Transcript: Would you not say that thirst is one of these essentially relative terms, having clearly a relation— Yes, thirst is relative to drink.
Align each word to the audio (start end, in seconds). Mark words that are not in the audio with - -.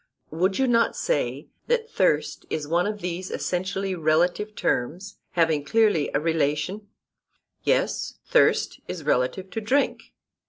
Would 0.31 0.57
you 0.57 0.65
not 0.65 0.95
say 0.95 1.49
that 1.67 1.87
thirst 1.91 2.47
is 2.49 2.67
one 2.67 2.87
of 2.87 3.01
these 3.01 3.29
essentially 3.29 3.93
relative 3.93 4.55
terms, 4.55 5.17
having 5.33 5.63
clearly 5.63 6.09
a 6.15 6.19
relation— 6.19 6.87
Yes, 7.61 8.15
thirst 8.25 8.79
is 8.87 9.03
relative 9.03 9.51
to 9.51 9.61
drink. 9.61 10.15